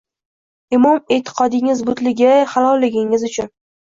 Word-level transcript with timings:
–Imon-e’tiqodingiz 0.77 1.83
butligi, 1.89 2.31
halolligingiz 2.55 3.27
uchun. 3.29 3.51